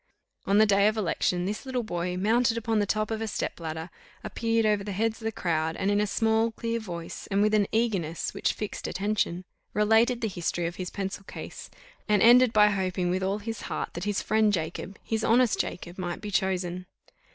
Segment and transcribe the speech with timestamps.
[0.47, 3.59] On the day of election, this little boy, mounted upon the top of a step
[3.59, 3.91] ladder,
[4.23, 7.53] appeared over the heads of the crowd, and in a small clear voice, and with
[7.53, 9.45] an eagerness which fixed attention,
[9.75, 11.69] related the history of his pencil case,
[12.09, 15.99] and ended by hoping with all his heart that his friend Jacob, his honest Jacob,
[15.99, 16.87] might be chosen.